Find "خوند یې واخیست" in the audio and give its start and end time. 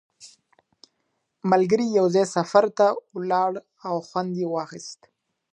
4.07-4.99